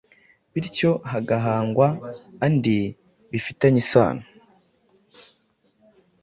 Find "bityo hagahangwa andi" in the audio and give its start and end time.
0.51-2.79